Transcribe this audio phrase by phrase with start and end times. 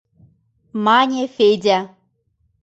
[0.85, 1.79] —мане Федя.